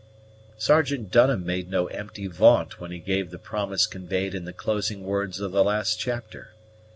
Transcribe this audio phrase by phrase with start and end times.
[0.59, 5.03] _Sergeant Dunham made no empty vaunt when he gave the promise conveyed in the closing
[5.03, 6.55] words of the last chapter.